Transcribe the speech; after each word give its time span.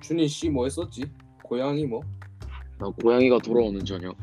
준이 0.00 0.28
씨 0.28 0.48
뭐 0.50 0.64
했었지? 0.64 1.10
고양이 1.42 1.84
뭐? 1.86 2.00
나 2.78 2.88
고양이가 3.02 3.38
돌아오는 3.38 3.84
저녁. 3.84 4.16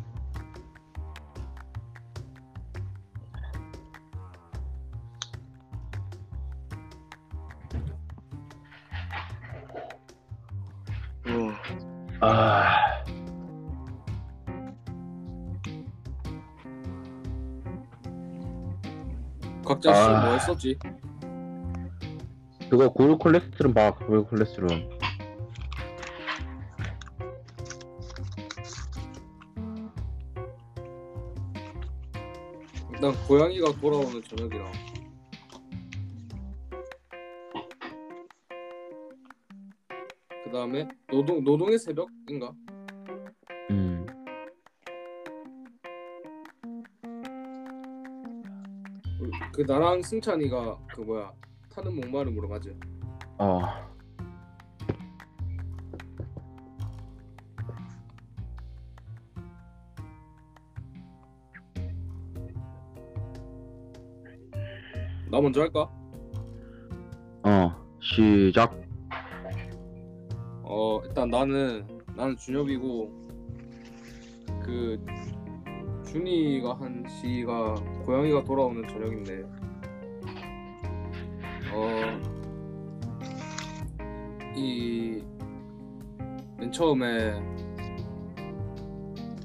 어, 11.26 12.26
아, 12.26 13.04
각자 19.66 19.94
씨 19.94 20.00
아. 20.02 20.22
뭐 20.26 20.34
했었지? 20.34 20.78
그거 22.70 22.90
고유 22.90 23.18
콜레스테롤 23.18 23.74
봐, 23.74 23.94
고유 23.96 24.26
콜레스테롤. 24.26 24.90
난 33.00 33.14
고양이가 33.28 33.74
돌아오는 33.80 34.22
저녁이랑 34.24 34.72
그 40.44 40.52
다음에 40.52 40.88
노동 41.08 41.44
노동의 41.44 41.78
새벽인가? 41.78 42.52
음, 43.70 44.06
그 49.54 49.62
나랑 49.62 50.02
승찬이가 50.02 50.78
그 50.96 51.02
뭐야 51.02 51.32
타는 51.78 51.96
목마름으로 51.96 52.50
가지. 52.50 52.76
어, 53.38 53.62
나 65.30 65.40
먼저 65.40 65.62
할까? 65.62 65.88
어, 67.44 67.72
시작. 68.02 68.76
어 70.64 71.00
일단 71.06 71.30
나는 71.30 71.86
나는 72.16 72.36
준엽이고 72.38 73.28
그 74.64 75.06
준이가 76.08 76.74
한 76.74 77.06
시가 77.08 77.76
고양이가 78.04 78.44
돌아오는 78.46 78.86
저녁인데 78.88 79.57
어이 84.56 85.24
맨 86.58 86.72
처음에 86.72 87.40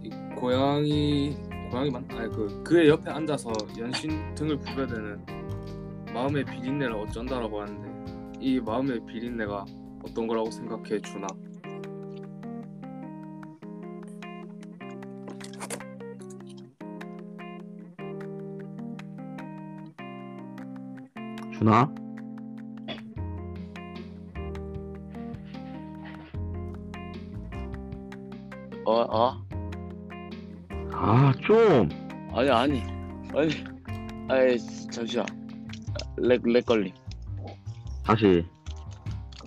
이 0.03 0.11
고양이 0.35 1.37
고양이 1.71 1.91
맞 1.91 2.03
아니 2.13 2.31
그 2.31 2.63
그의 2.63 2.89
옆에 2.89 3.11
앉아서 3.11 3.53
연신 3.79 4.35
등을 4.35 4.59
부벼대는 4.59 5.27
마음의 6.15 6.45
비린내를 6.45 6.95
어쩐다라고 6.95 7.61
하는데 7.61 7.93
이 8.41 8.61
마음의 8.61 9.05
비린내가 9.07 9.65
어떤 10.03 10.27
거라고 10.27 10.51
생각해 10.51 11.01
주나? 11.01 11.27
준아? 21.53 22.02
어, 28.85 29.01
어? 29.03 29.45
아, 30.93 31.33
좀. 31.45 31.89
아니, 32.35 32.51
아니, 32.51 32.83
아니, 33.35 33.51
아이, 34.29 34.59
잠시만. 34.91 35.27
lag, 36.17 36.43
lag 36.45 36.67
걸림. 36.67 36.93
다시. 38.05 38.45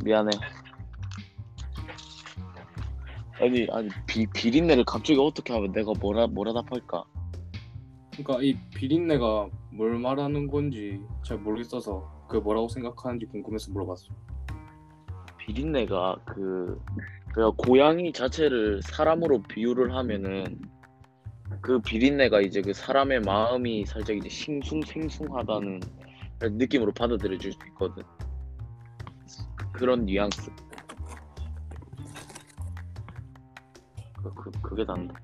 미안해. 0.03 0.31
아니, 3.41 3.67
아니, 3.71 3.89
비, 4.07 4.25
비린내를 4.27 4.85
갑자기 4.85 5.19
어떻게 5.19 5.53
하면 5.53 5.71
내가 5.73 5.91
뭐라, 5.99 6.27
뭐라 6.27 6.53
답할까? 6.53 7.03
그러니까 8.11 8.41
이 8.41 8.57
비린내가 8.75 9.49
뭘 9.71 9.99
말하는 9.99 10.47
건지 10.47 11.01
잘 11.23 11.37
모르겠어서 11.37 12.25
그 12.29 12.37
뭐라고 12.37 12.69
생각하는지 12.69 13.25
궁금해서 13.25 13.71
물어봤어. 13.73 14.07
비린내가 15.37 16.15
그, 16.25 16.81
그 17.35 17.51
고양이 17.51 18.13
자체를 18.13 18.81
사람으로 18.81 19.43
비유를 19.43 19.93
하면은 19.93 20.57
그 21.59 21.81
비린내가 21.81 22.39
이제 22.39 22.61
그 22.61 22.71
사람의 22.71 23.19
마음이 23.23 23.85
살짝 23.85 24.15
이제 24.15 24.29
싱숭생숭하다는 24.29 25.81
느낌으로 26.39 26.93
받아들여질 26.93 27.51
수 27.51 27.59
있거든. 27.71 28.03
그런 29.73 30.05
뉘앙스. 30.05 30.49
그, 34.23 34.33
그 34.33 34.51
그게 34.61 34.85
난다. 34.85 35.19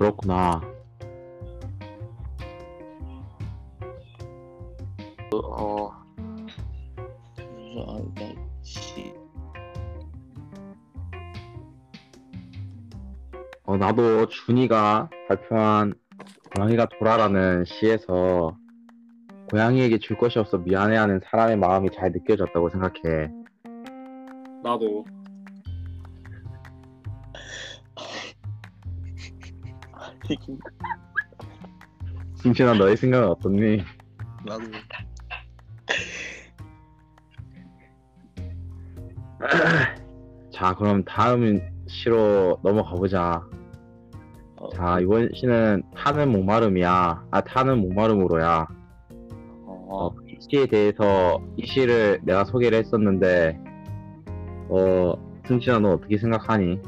그렇구나. 0.00 0.62
어, 5.34 5.90
아, 5.90 6.02
씨. 8.62 9.12
어, 13.64 13.76
나도 13.76 14.28
준이가 14.28 15.10
발표한 15.28 15.92
고양이가 16.56 16.88
돌아라는 16.98 17.66
시에서 17.66 18.56
고양이에게 19.50 19.98
줄 19.98 20.16
것이 20.16 20.38
없어 20.38 20.56
미안해하는 20.56 21.20
사람의 21.24 21.58
마음이 21.58 21.90
잘 21.90 22.10
느껴졌다고 22.10 22.70
생각해. 22.70 23.28
나도 24.62 25.04
승진아, 32.36 32.74
너의 32.74 32.96
생각은 32.96 33.28
어떻니? 33.28 33.82
나도 34.46 34.64
자, 40.52 40.74
그럼 40.74 41.04
다음 41.04 41.60
시로 41.86 42.58
넘어가 42.62 42.94
보자. 42.94 43.42
어, 44.56 44.68
자, 44.70 45.00
이번 45.00 45.30
시는 45.34 45.82
타는 45.94 46.30
목마름이야. 46.32 47.26
아, 47.30 47.40
타는 47.40 47.78
목마름으로야. 47.80 48.66
어, 49.64 49.86
어, 49.88 50.14
이 50.26 50.36
시에 50.40 50.66
대해서 50.66 51.42
이 51.56 51.66
시를 51.66 52.20
내가 52.22 52.44
소개를 52.44 52.78
했었는데, 52.78 53.58
어, 54.68 55.14
승진아, 55.46 55.80
너 55.80 55.92
어떻게 55.92 56.18
생각하니? 56.18 56.80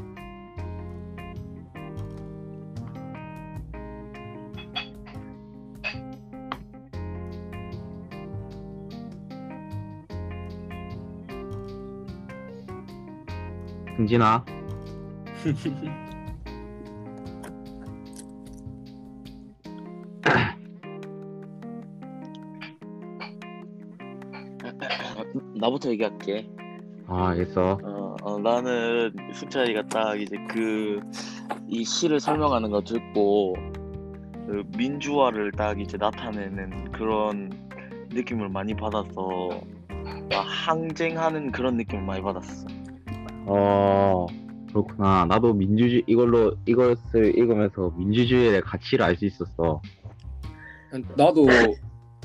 승진아, 14.03 14.43
나부터 25.55 25.89
얘기할게. 25.91 26.47
아, 27.07 27.29
알겠어. 27.29 27.79
어, 27.83 28.15
어, 28.21 28.39
나는 28.39 29.13
승찬이가 29.33 29.87
딱 29.87 30.19
이제 30.19 30.35
그 30.49 30.99
이 31.67 31.83
시를 31.83 32.19
설명하는 32.19 32.69
거 32.69 32.81
듣고 32.81 33.55
그 34.45 34.63
민주화를 34.77 35.51
딱 35.53 35.79
이제 35.79 35.97
나타내는 35.97 36.91
그런 36.91 37.51
느낌을 38.11 38.49
많이 38.49 38.75
받아서 38.75 39.49
막 40.29 40.45
항쟁하는 40.45 41.51
그런 41.51 41.77
느낌을 41.77 42.03
많이 42.03 42.21
받았어. 42.21 42.67
어, 43.45 44.25
그렇구나. 44.69 45.25
나도 45.25 45.53
민주주의, 45.53 46.03
이걸로, 46.07 46.55
이것을 46.65 47.37
읽으면서 47.37 47.91
민주주의의 47.97 48.61
가치를 48.61 49.05
알 49.05 49.15
수 49.15 49.25
있었어. 49.25 49.81
나도 51.15 51.47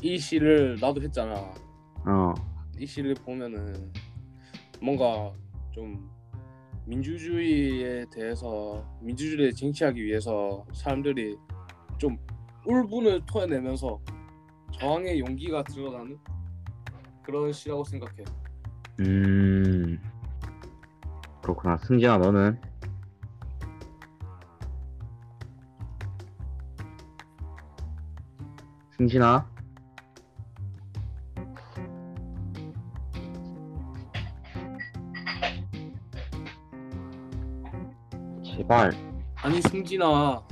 이 0.03 0.19
시를 0.19 0.76
나도 0.81 1.03
했잖아. 1.03 1.35
어, 2.06 2.35
이 2.79 2.87
시를 2.87 3.15
보면은 3.15 3.93
뭔가 4.81 5.32
좀 5.73 6.09
민주주의에 6.87 8.05
대해서 8.12 8.85
민주주의를 9.03 9.53
쟁취하기 9.53 10.03
위해서 10.03 10.64
사람들이 10.73 11.37
좀 11.99 12.17
울분을 12.67 13.23
토해내면서 13.26 14.00
저항의 14.73 15.21
용기가 15.21 15.62
드러나는 15.64 16.19
그런 17.23 17.53
시라고 17.53 17.85
생각해. 17.85 18.25
음 19.00 20.00
그렇구나. 21.49 21.79
승진아 21.79 22.19
너는? 22.19 22.61
승진아? 28.99 29.49
제발. 38.45 38.93
아니 39.37 39.62
승진아 39.62 40.43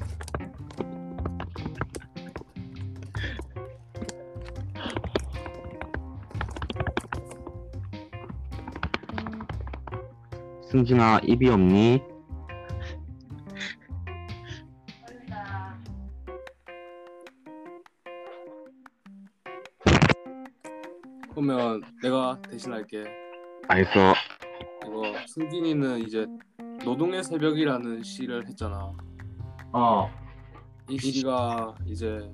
승진아 10.77 11.21
입이 11.25 11.49
없니? 11.49 12.03
그러면 21.31 21.83
내가 22.03 22.39
대신할게. 22.43 23.05
알겠어 23.69 24.13
이거 24.87 25.03
승진이는 25.27 26.01
이제 26.01 26.27
노동의 26.85 27.25
새벽이라는 27.25 28.03
시를 28.03 28.47
했잖아. 28.47 28.93
어 29.73 30.11
이 30.89 30.97
시가 30.99 31.75
이제 31.85 32.33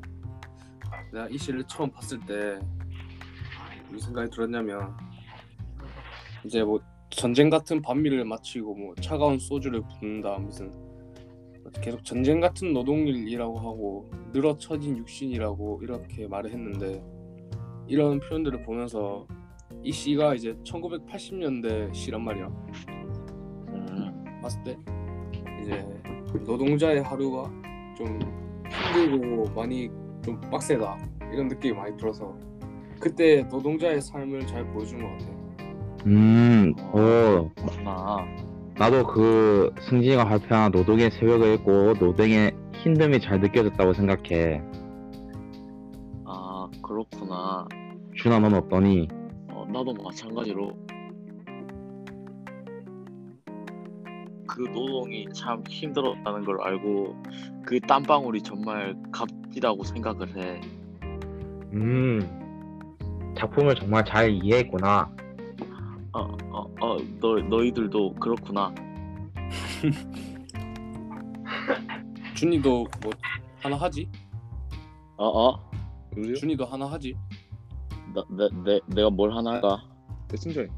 내가 1.10 1.26
이 1.28 1.38
시를 1.38 1.64
처음 1.64 1.90
봤을 1.90 2.20
때 2.20 2.58
무슨 3.88 4.08
생각이 4.08 4.30
들었냐면 4.30 4.94
이제 6.44 6.62
뭐 6.62 6.78
전쟁 7.14 7.50
같은 7.50 7.82
반미를 7.82 8.24
마치고 8.24 8.74
뭐 8.74 8.94
차가운 8.96 9.38
소주를 9.38 9.82
붓는다 9.82 10.38
무슨 10.38 10.72
계속 11.80 12.04
전쟁 12.04 12.40
같은 12.40 12.72
노동일이라고 12.72 13.58
하고 13.58 14.10
늘어처진 14.32 14.96
육신이라고 14.98 15.80
이렇게 15.82 16.26
말을 16.26 16.50
했는데 16.50 17.02
이런 17.86 18.18
표현들을 18.18 18.62
보면서 18.62 19.26
이 19.82 19.92
시가 19.92 20.34
이제 20.34 20.54
1980년대 20.64 21.94
시란 21.94 22.22
말이야. 22.22 22.46
음, 23.68 24.24
봤을 24.40 24.62
때 24.64 24.76
이제 25.62 25.86
노동자의 26.44 27.02
하루가 27.02 27.44
좀 27.96 28.18
힘들고 28.94 29.52
많이 29.54 29.88
좀 30.24 30.40
빡세다 30.50 30.98
이런 31.32 31.48
느낌이 31.48 31.74
많이 31.74 31.96
들어서 31.96 32.36
그때 33.00 33.42
노동자의 33.44 34.00
삶을 34.00 34.46
잘 34.46 34.64
보여준 34.72 34.98
것 34.98 35.08
같아. 35.18 35.41
음, 36.06 36.74
어, 36.78 37.50
그렇구나. 37.54 38.26
나도 38.76 39.06
그 39.06 39.72
승진이가 39.82 40.24
발표한 40.24 40.72
노동의 40.72 41.10
새벽을 41.10 41.54
읽고 41.54 41.94
노동의 41.94 42.52
힘듦이 42.72 43.22
잘 43.22 43.40
느껴졌다고 43.40 43.92
생각해. 43.92 44.62
아, 46.24 46.68
그렇구나. 46.82 47.68
준아, 48.16 48.40
넌 48.40 48.54
어떠니? 48.54 49.08
어, 49.50 49.64
나도 49.66 49.92
마찬가지로 50.02 50.72
그 54.48 54.62
노동이 54.62 55.26
참 55.34 55.62
힘들었다는 55.68 56.44
걸 56.44 56.60
알고 56.60 57.16
그 57.64 57.80
땀방울이 57.80 58.42
정말 58.42 58.94
값지다고 59.12 59.84
생각을 59.84 60.36
해. 60.36 60.60
음, 61.72 62.20
작품을 63.36 63.74
정말 63.76 64.04
잘 64.04 64.30
이해했구나. 64.30 65.10
어, 66.14 66.20
어, 66.50 66.66
어, 66.80 66.96
너 67.20 67.36
너희들도 67.40 68.14
그렇구나. 68.14 68.74
준이도 72.36 72.86
뭐 73.02 73.12
하나 73.60 73.76
하지? 73.76 74.08
어, 75.16 75.26
어, 75.26 75.70
누구세요? 76.14 76.36
준이도 76.36 76.64
하나 76.66 76.84
하지? 76.86 77.14
나, 78.14 78.22
내, 78.28 78.46
내, 78.64 78.78
내가 78.88 79.08
뭘 79.08 79.34
하나 79.34 79.52
할까? 79.52 79.82
네, 80.28 80.36
승전이. 80.36 80.68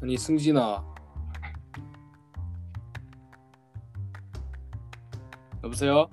아니 0.00 0.16
승진아. 0.16 0.97
여보세요? 5.64 6.08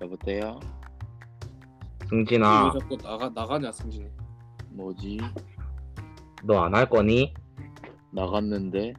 여보세요? 0.00 0.60
승진아, 2.08 2.72
왜 2.72 2.80
자꾸 2.80 2.96
나가 2.96 3.28
나가냐 3.28 3.72
승진이? 3.72 4.06
뭐지? 4.70 5.18
너 6.44 6.58
안 6.64 6.74
할 6.74 6.88
거니? 6.88 7.34
나갔는데 8.12 8.94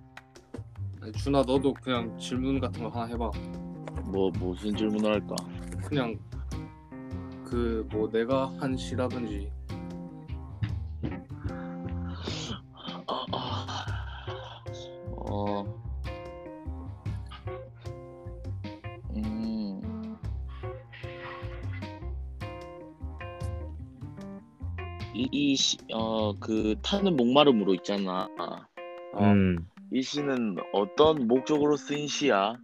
아니, 1.01 1.11
준아 1.13 1.43
너도 1.43 1.73
그냥 1.73 2.15
질문 2.17 2.59
같은 2.59 2.83
거 2.83 2.89
하나 2.89 3.05
해봐. 3.05 3.31
뭐 4.11 4.29
무슨 4.31 4.75
질문을 4.75 5.13
할까? 5.13 5.35
그냥 5.85 6.17
그 7.45 7.87
뭐 7.91 8.09
내가 8.11 8.51
한 8.59 8.75
시라든지 8.77 9.51
어, 25.93 26.33
그, 26.39 26.75
타는 26.81 27.15
목마름으로 27.15 27.73
있잖아. 27.75 28.27
어, 29.13 29.23
음, 29.23 29.67
이 29.91 30.01
시는 30.01 30.57
어떤 30.73 31.27
목적으로 31.27 31.75
쓰인 31.75 32.07
시야? 32.07 32.55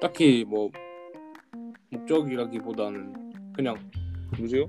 딱히 0.00 0.44
뭐 0.46 0.70
목적이라기보다는 1.90 3.52
그냥 3.54 3.76
누구세요? 4.32 4.66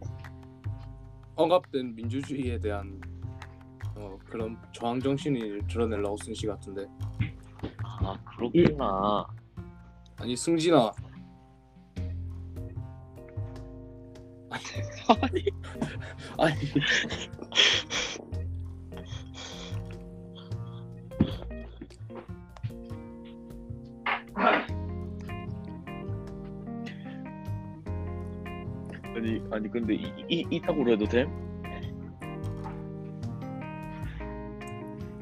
억압된 1.35 1.95
민주주의에 1.95 2.59
대한 2.59 2.99
어, 3.95 4.17
그런 4.25 4.57
저항 4.71 4.99
정신을 4.99 5.61
드러내려고 5.67 6.17
쓴 6.17 6.33
시 6.33 6.45
같은데 6.47 6.85
아, 7.83 8.17
그렇구나. 8.35 9.25
아니 10.17 10.35
승진아 10.35 10.91
아니 14.53 15.43
아니 16.37 16.61
아니, 29.15 29.41
아니, 29.51 29.69
근데 29.71 29.93
이, 29.95 30.11
이, 30.29 30.45
이따구로 30.49 30.91
해도 30.91 31.05
돼? 31.05 31.25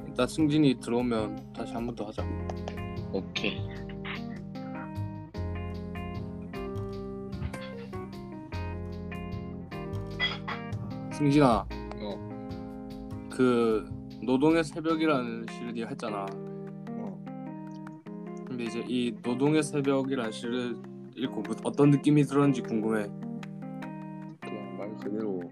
일단 0.08 0.28
승진이 0.28 0.80
들어오면 0.82 1.54
다시 1.54 1.74
한 1.74 1.86
번 1.86 1.96
더 1.96 2.06
하자 2.08 2.24
오케이. 3.14 3.71
승진아 11.22 11.68
어. 12.00 13.30
그 13.30 13.88
노동의 14.24 14.63
새벽이라는 14.63 15.46
시를 15.51 15.74
네가 15.74 15.90
했잖아 15.90 16.25
어. 16.90 17.24
근데 18.48 18.63
이제 18.63 18.84
이 18.88 19.16
노동의 19.22 19.62
새벽이라는 19.62 20.32
시를 20.32 20.78
읽고 21.16 21.42
뭐 21.42 21.56
어떤 21.63 21.92
느낌이 21.92 22.24
들었는지 22.24 22.63
궁금해 22.63 23.04
그냥 24.42 24.78
말 24.80 24.96
그대로 24.98 25.44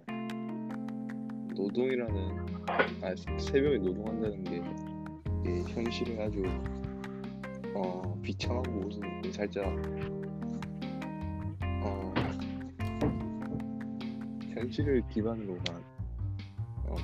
노동이라는 1.55 2.15
아 3.03 3.15
새벽에 3.37 3.77
노동한다는 3.77 4.43
게 4.45 4.63
이게 5.45 5.71
현실에 5.71 6.23
아주 6.23 6.41
어 7.75 8.19
비참하고 8.23 8.71
무슨 8.71 9.21
그 9.21 9.31
살짝 9.31 9.65
정치를 14.59 15.01
기반으로 15.07 15.57
한 15.69 15.81
어. 16.89 16.95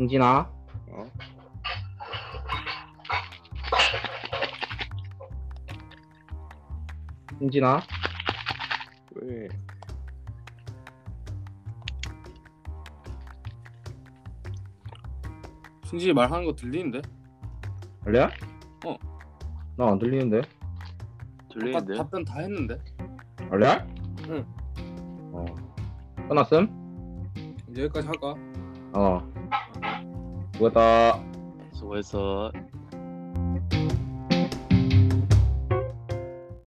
은진아 0.00 0.50
어? 0.88 1.10
은진아 7.42 7.82
승진이 15.94 16.12
말하는 16.12 16.44
거 16.44 16.52
들리는데? 16.56 17.02
원래야? 18.04 18.28
어. 18.84 18.96
나 19.76 19.86
안 19.86 19.98
들리는데 20.00 20.38
아까 20.38 20.46
들리는데? 21.52 21.94
답변 21.96 22.24
다 22.24 22.40
했는데? 22.40 22.78
원래야? 23.48 23.86
응. 24.28 24.44
어 25.32 25.44
끝났음? 26.28 27.32
이제 27.70 27.84
여기까지 27.84 28.08
할까? 28.08 28.34
어 28.92 29.20
수고했다 30.54 31.22
수고했어 31.74 32.50